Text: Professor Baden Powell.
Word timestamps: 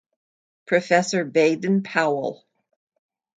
Professor 0.65 1.23
Baden 1.23 1.83
Powell. 1.83 2.43